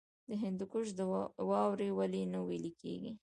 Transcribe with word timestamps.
د 0.29 0.31
هندوکش 0.43 0.87
واورې 1.49 1.89
ولې 1.97 2.23
نه 2.33 2.39
ویلی 2.47 2.71
کیږي؟ 2.81 3.11